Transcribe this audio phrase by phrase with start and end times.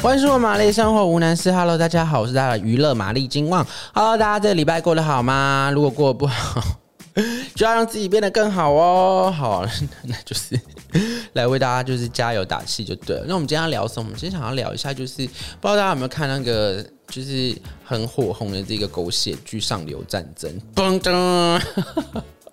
[0.00, 1.50] 欢迎收看《玛丽生活无难事》。
[1.52, 3.66] Hello，大家好，我是大家的娱乐玛丽金旺。
[3.92, 5.72] Hello，大家这个礼拜过得好吗？
[5.74, 6.62] 如果过得不好，
[7.56, 9.34] 就要让自己变得更好哦。
[9.36, 9.66] 好，
[10.06, 10.58] 那就是
[11.34, 13.24] 来为大家就是加油打气就对了。
[13.26, 14.04] 那我们今天要聊什么？
[14.04, 15.28] 我们今天想要聊一下，就是不知
[15.62, 17.54] 道大家有没有看那个就是
[17.84, 20.48] 很火红的这个狗血剧《上流战争》。
[20.76, 21.60] 嘣噔。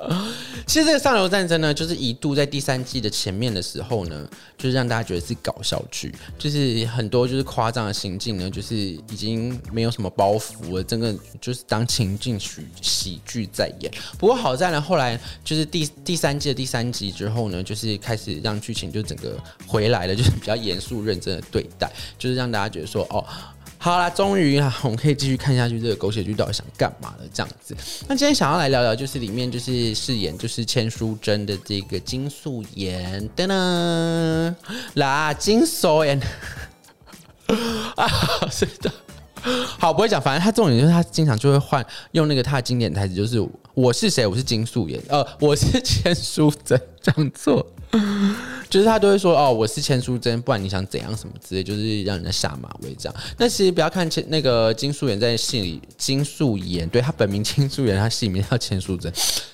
[0.66, 13.92] 其实这个上流战争呢，就是一度在第三季的前面的时候呢，就是让大家觉得是搞笑剧，就是很多就是夸张的行径呢，就是已经没有什么包袱了，整个就是当情境喜喜剧在演。
[14.18, 23.24] 不过好在呢，后来就是第第三季的第三集之后呢，就是开始让剧情就整个回来了，就是比较严肃认真的对待，就是让大家觉得说哦。
[23.82, 25.80] 好啦，终于啊，我们可以继续看下去。
[25.80, 27.74] 这个狗血剧到底想干嘛的这样子？
[28.06, 34.54] 那今天想要来聊聊，就是里面就是饰演就是千书珍的这个金素妍，噔噔，
[34.96, 36.20] 啦，金素妍
[37.96, 38.06] 啊，
[38.50, 38.92] 是的，
[39.78, 43.40] 好，不会讲，反正他重点就是他经常就会换用那个他的经典台词，就是
[43.72, 44.26] 我是谁？
[44.26, 47.66] 我是金素妍，呃，我是 千书真，这样做。
[48.70, 53.14] 就是他都会说哦，我是千书真，不然你想怎样什么之类，就是让人家下马威这样。
[53.36, 59.12] 那其实不要看千那个金素妍在戏里，金素妍对他本名金素妍，他戏里面叫千书真。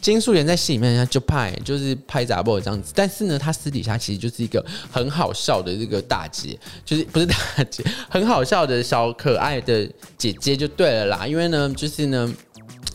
[0.00, 7.34] 金素妍在戏里面人家就拍就是拍杂报这样子，但是呢，他私底下其实就是一个很好笑的这个大姐，就是不是大
[7.70, 11.26] 姐，很好笑的小可爱的姐姐就对了啦。
[11.26, 12.32] 因为呢，就是呢。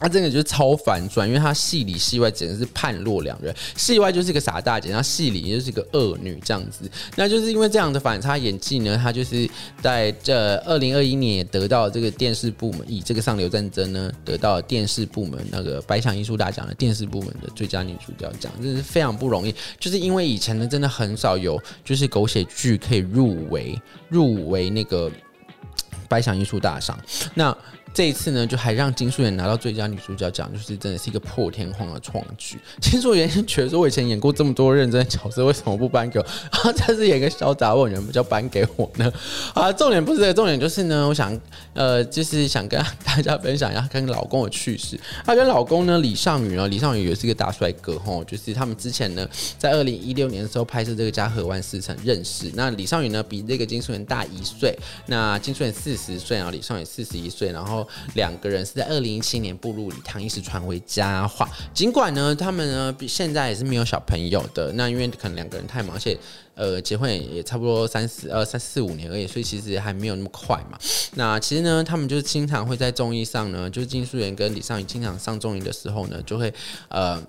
[0.00, 3.54] 他真的就是超反转，因为他戏里戏外简直是判若两人。
[3.76, 6.90] 戏外就是一个傻大姐，然后戏里就是一个恶女这样子。
[7.16, 9.48] 那就是因为这样的反差演技呢，她就是
[9.82, 19.54] 在这二零二一年也得到这个电视部门以这个《上流战争》呢得到电视部门那个百想艺术大奖的电视部门的最佳女主角奖，真是非常不容易。
[19.80, 23.76] 就是因为以前呢，真的很少有就是狗血剧可以入围
[24.08, 25.10] 入围那个
[26.08, 26.98] 百想艺术大赏。
[27.34, 27.56] 那
[27.98, 32.56] 这一次呢，就还让金素妍拿到最佳女主角奖，就是真的是一个破天荒的创举。
[32.80, 36.24] 金素妍觉得说，我以前演过这么多认真的角色，为什么不颁给我？
[36.24, 39.12] 啊，这次演个小杂货人，不叫颁给我呢？
[39.52, 41.36] 啊，重点不是，重点就是呢，我想，
[41.74, 44.96] 呃，就是想跟大家分享一下跟老公的趣事。
[45.24, 52.48] 她跟老公呢，李尚宇呢，李尚宇也是一个大帅哥吼，就是他们之前呢，在二零一六年的时候拍摄这个《家和万事成》认识。
[52.54, 57.87] 那李尚宇呢，比这个金素妍大一岁，那金素妍四十岁，然后李尚宇四十一岁，然后。
[58.14, 61.48] 两个人是在二零一七年步入礼堂，一时传为佳话。
[61.72, 64.72] 尽管呢，他们呢比现在也是没有小朋友的。
[64.72, 66.18] 那因为可能两个人太忙，而且
[66.54, 70.78] 呃结婚也，也差不多三四呃三四五年而已，所以其实还没有那么快嘛。
[71.14, 76.52] 那其实呢，他们就是经常会在综艺上呢，就是金素妍跟李尚宇经常上综艺的时候呢，就会
[76.88, 77.22] 呃。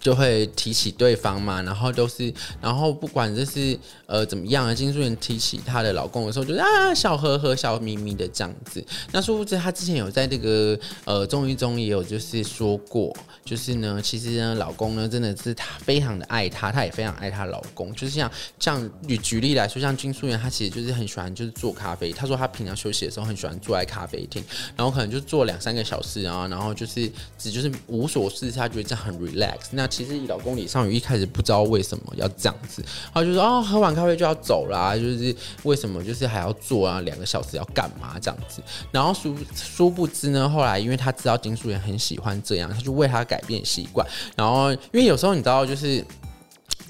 [0.00, 8.84] 就会提起对方嘛，然后都是，然后不管就是呃怎么样啊，金素妍提起她的老公的时候，就是啊笑呵呵、笑眯眯的这样子。
[9.12, 13.14] 那殊不知她之前有在这个呃综艺中也有就是说过，
[13.44, 17.94] 就是呢，其实呢，老公呢真的是她非常的爱她，她也非常爱她老公。
[17.94, 22.10] 就是像像举举例来说，像金素妍，她其实就是很喜欢就是做咖啡。
[22.12, 24.42] 她说她平常休息的时候很喜欢坐在咖啡厅，
[24.74, 29.58] 然后可能就坐两三个小时啊，然后就是只就是无所事事，她觉得这样很 relax。
[29.72, 35.34] 那那其实老公李尚宇一开始不知道为什么要这样子，他就说哦，喝完咖啡就要走啦，就是
[35.64, 38.62] 为什么就是还要坐啊，两个小时要干嘛这样子？
[38.92, 44.06] 然后殊殊不知呢，后来因为他知道金素妍很喜欢这样，他就为他改变习惯。
[44.36, 46.04] 然后因为有时候你知道就是。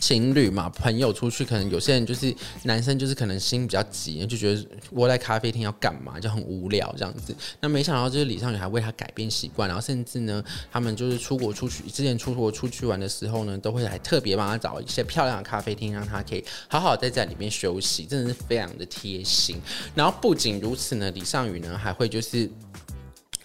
[0.02, 7.32] 情侣嘛，朋友出去，可能有些人就是男生，就是可能心比较急，就觉得窝在咖啡厅要干嘛，就很无聊这样子。
[7.60, 10.42] 那没想到就是李尚宇还为他改变习惯，然后甚至呢，
[10.72, 19.62] 他们就是出国出去，之前出国出去玩的时候呢，都会还特别帮他找一些漂亮的咖啡厅，让他可以好好在在里面休息，真的是非常的贴心。
[19.94, 22.50] 然后不仅如此呢，李尚宇呢还会就是，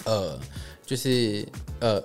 [0.05, 0.39] 呃，
[0.83, 1.47] 就是
[1.79, 2.03] 呃。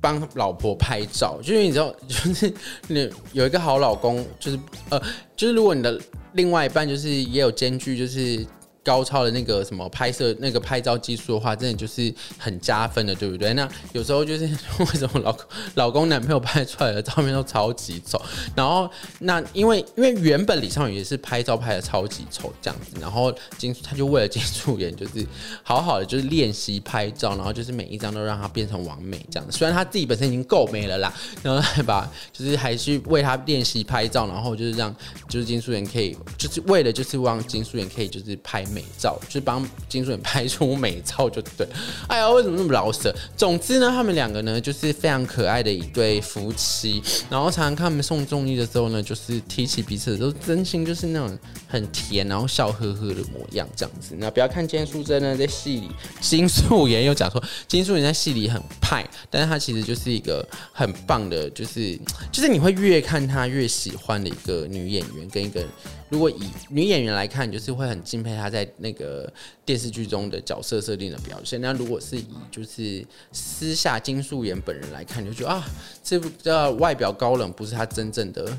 [0.00, 2.52] 帮老婆拍照，就是你知道，就是
[2.88, 4.58] 你有一个好老公，就是
[4.88, 5.00] 呃，
[5.36, 6.00] 就是如果你的
[6.32, 8.46] 另外一半就是也有间距，就是。
[8.82, 13.52] 高超的那个什么拍摄那个拍照技术的话，真的就是很加分的，对不对？
[13.52, 14.44] 那有时候就是
[14.78, 15.44] 为什么老公
[15.74, 18.20] 老公男朋友拍出来的照片都超级丑，
[18.56, 25.26] 然后那因为因为原本李尚宇也是拍照拍的超级丑这样子，然后金他就为了金素妍就是
[25.62, 29.56] 好好的就是练习拍照，然后就是每一张都让他变成完美这样子。
[29.56, 31.12] 虽然他自己本身已经够美了啦，
[31.42, 34.94] 然后还把就是还去为他练习拍照，然后就是让
[35.28, 38.64] 就是金素妍可以就是为了就是让金素妍可以就是拍。
[38.70, 41.66] 美照， 就是帮金素妍拍出美照就对。
[42.08, 43.14] 哎呀，为什么那么老舍？
[43.36, 47.02] 总之呢，他们两个呢就是非常可爱的一对夫妻。
[47.28, 51.38] 然后常常看他们送综艺的时候呢，就是提起彼此的时候，真心就是那种
[51.68, 54.14] 很甜，然后笑呵呵的模样这样子。
[54.18, 55.88] 那不要看金素珍呢，在戏里，
[56.20, 61.98] 金素妍又讲说，金素妍在戏里很派，但是她其实就是一个很棒的，就是
[62.32, 65.64] 就是你会越看她越喜欢的一个女演员跟一个。
[66.08, 69.32] 如果以女演员来看，就是会很敬佩她在在那个
[69.64, 71.60] 电视剧中的角色设定的表现。
[71.60, 75.64] 那如果是以就是私下金素妍本人来看，就觉得啊，
[76.02, 78.56] 这部的外表高冷不是她真正的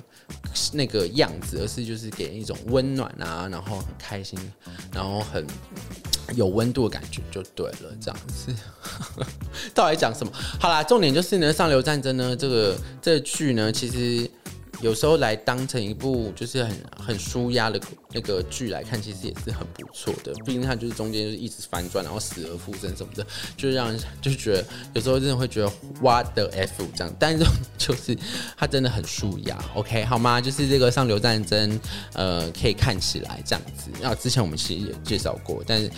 [0.73, 4.39] 那个样子，而是就是给人一种温暖啊，然后很开心，
[4.93, 5.45] 然后很
[6.35, 7.95] 有温度的感觉就对了。
[8.01, 8.53] 这样子，
[9.73, 10.31] 到底讲什么？
[10.59, 14.29] 好啦，重点就是呢，《上流战争》呢，这个这个剧呢，其实。
[14.81, 17.79] 有时候来当成一部就是很很舒压的
[18.13, 20.33] 那个剧来看，其实也是很不错的。
[20.45, 23.25] 毕竟它就是中间就是一直反转，然后死而复生什么的，
[23.55, 27.15] 就是让人就是觉得有时候真的会觉得 what the f 这样。
[27.19, 27.45] 但是
[27.77, 28.17] 就是
[28.57, 30.41] 它真的很舒压，OK 好吗？
[30.41, 31.79] 就是这个上流战争，
[32.13, 33.89] 呃，可以看起来这样子。
[34.01, 35.89] 然后之前我们其实也介绍过，但是。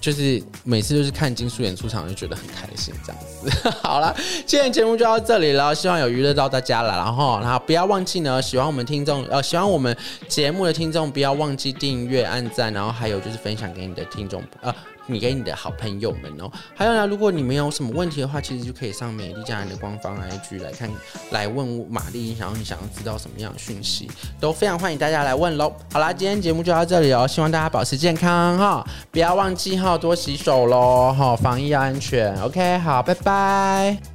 [0.00, 3.70] 就是每次就是看金素妍出场就觉得很开心这样子。
[3.82, 4.14] 好了，
[4.46, 6.96] 今天节目就到这里了，希望有娱乐到大家了。
[6.96, 9.96] 然后，然后不要忘记呢，喜欢我们听众呃，喜欢我们
[10.28, 14.74] 节目的听众不要忘记订阅、按赞，然后还有就是分享给你的听众呃。
[15.06, 20.90] 你给你的好朋友们哦，还有呢，如果你们有什么问题的话，其实就可以上美丽佳人的官方 IG 来看，
[21.30, 24.10] 来问玛丽，想要你想要知道什么样的讯息，
[24.40, 25.70] 都非常欢迎大家来问喽。
[25.92, 32.34] 好啦，今天节目就到这里哦，希望大家保持健康哈，不要忘记号，多洗手喽哈，防疫要安全。
[32.42, 34.13] OK，好，拜拜。